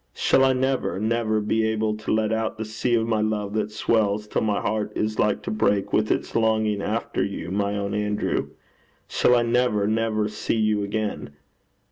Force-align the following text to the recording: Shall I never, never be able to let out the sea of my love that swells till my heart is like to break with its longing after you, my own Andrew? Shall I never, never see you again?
Shall 0.15 0.43
I 0.43 0.53
never, 0.53 0.99
never 0.99 1.39
be 1.39 1.63
able 1.63 1.95
to 1.97 2.11
let 2.11 2.33
out 2.33 2.57
the 2.57 2.65
sea 2.65 2.95
of 2.95 3.05
my 3.05 3.21
love 3.21 3.53
that 3.53 3.69
swells 3.71 4.27
till 4.27 4.41
my 4.41 4.59
heart 4.59 4.91
is 4.95 5.19
like 5.19 5.43
to 5.43 5.51
break 5.51 5.93
with 5.93 6.09
its 6.09 6.33
longing 6.35 6.81
after 6.81 7.23
you, 7.23 7.51
my 7.51 7.77
own 7.77 7.93
Andrew? 7.93 8.49
Shall 9.07 9.35
I 9.35 9.43
never, 9.43 9.85
never 9.85 10.27
see 10.27 10.57
you 10.57 10.81
again? 10.81 11.35